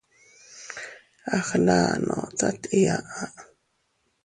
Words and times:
A 1.33 1.35
gndano 1.47 2.17
tat 2.37 2.61
iyaʼa. 2.79 3.23